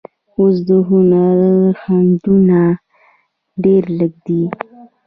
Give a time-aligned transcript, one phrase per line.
[0.35, 1.37] اوس د هنر
[1.81, 2.59] خنډونه
[3.63, 4.43] ډېر لږ دي.